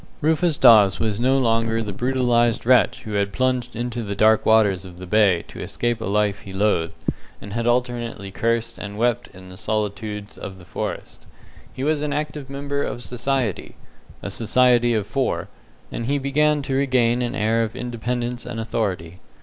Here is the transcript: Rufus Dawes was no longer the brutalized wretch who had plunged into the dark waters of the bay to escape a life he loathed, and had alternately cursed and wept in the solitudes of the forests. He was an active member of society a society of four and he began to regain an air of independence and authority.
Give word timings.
Rufus 0.19 0.57
Dawes 0.57 0.99
was 0.99 1.19
no 1.19 1.37
longer 1.37 1.83
the 1.83 1.93
brutalized 1.93 2.65
wretch 2.65 3.03
who 3.03 3.11
had 3.13 3.31
plunged 3.31 3.75
into 3.75 4.01
the 4.01 4.15
dark 4.15 4.47
waters 4.47 4.83
of 4.83 4.97
the 4.97 5.05
bay 5.05 5.43
to 5.49 5.59
escape 5.61 6.01
a 6.01 6.05
life 6.05 6.39
he 6.39 6.51
loathed, 6.53 6.95
and 7.39 7.53
had 7.53 7.67
alternately 7.67 8.31
cursed 8.31 8.79
and 8.79 8.97
wept 8.97 9.27
in 9.27 9.49
the 9.49 9.57
solitudes 9.57 10.39
of 10.39 10.57
the 10.57 10.65
forests. 10.65 11.27
He 11.71 11.83
was 11.83 12.01
an 12.01 12.13
active 12.13 12.49
member 12.49 12.81
of 12.81 13.03
society 13.03 13.75
a 14.23 14.31
society 14.31 14.95
of 14.95 15.05
four 15.05 15.49
and 15.91 16.07
he 16.07 16.17
began 16.17 16.63
to 16.63 16.73
regain 16.73 17.21
an 17.21 17.35
air 17.35 17.61
of 17.61 17.75
independence 17.75 18.43
and 18.43 18.59
authority. 18.59 19.19